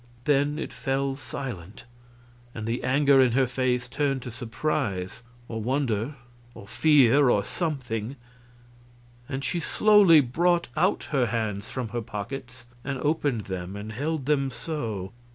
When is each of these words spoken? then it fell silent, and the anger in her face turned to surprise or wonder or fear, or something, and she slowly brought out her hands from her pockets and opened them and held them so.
then 0.23 0.57
it 0.57 0.73
fell 0.73 1.15
silent, 1.15 1.85
and 2.55 2.65
the 2.65 2.83
anger 2.83 3.21
in 3.21 3.33
her 3.33 3.45
face 3.45 3.87
turned 3.87 4.19
to 4.23 4.31
surprise 4.31 5.21
or 5.47 5.61
wonder 5.61 6.15
or 6.55 6.65
fear, 6.67 7.29
or 7.29 7.43
something, 7.43 8.15
and 9.29 9.43
she 9.43 9.59
slowly 9.59 10.19
brought 10.19 10.69
out 10.75 11.03
her 11.11 11.27
hands 11.27 11.69
from 11.69 11.89
her 11.89 12.01
pockets 12.01 12.65
and 12.83 12.97
opened 12.97 13.41
them 13.41 13.75
and 13.75 13.91
held 13.91 14.25
them 14.25 14.49
so. 14.49 15.11